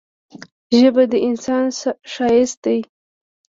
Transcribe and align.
ژبه 0.79 1.03
د 1.11 1.13
انسان 1.27 1.65
ښايست 2.11 2.57
دی. 2.65 2.79